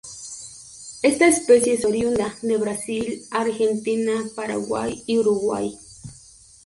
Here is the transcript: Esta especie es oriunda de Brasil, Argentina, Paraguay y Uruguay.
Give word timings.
Esta 1.03 1.27
especie 1.27 1.75
es 1.75 1.85
oriunda 1.85 2.33
de 2.41 2.57
Brasil, 2.57 3.23
Argentina, 3.29 4.23
Paraguay 4.35 5.03
y 5.05 5.19
Uruguay. 5.19 5.77